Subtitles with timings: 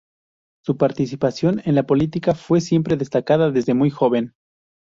[0.65, 4.33] Su participación en la política fue siempre destacada desde muy joven.